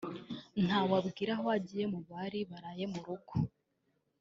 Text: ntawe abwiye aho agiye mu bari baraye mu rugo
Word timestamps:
ntawe 0.65 0.93
abwiye 1.01 1.31
aho 1.35 1.47
agiye 1.57 1.85
mu 1.93 1.99
bari 2.09 2.39
baraye 2.49 2.85
mu 2.93 2.99
rugo 3.05 3.33